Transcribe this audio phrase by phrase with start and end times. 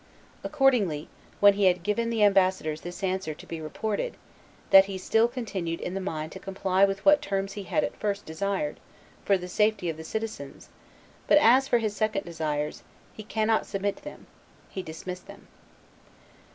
[0.43, 1.09] Accordingly,
[1.41, 4.15] when he had given the ambassadors this answer to be reported,
[4.71, 8.25] that he still continued in the mind to comply with what terms he at first
[8.25, 8.79] desired,
[9.23, 10.69] for the safety of the citizens;
[11.27, 12.81] but as for his second desires,
[13.13, 14.25] he cannot submit to them,
[14.71, 15.45] he dismissed them.